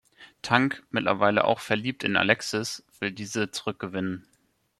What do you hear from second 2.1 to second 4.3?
Alexis, will diese zurückgewinnen.